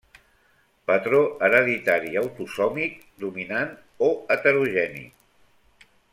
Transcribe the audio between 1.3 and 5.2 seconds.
hereditari autosòmic dominant o heterogeni.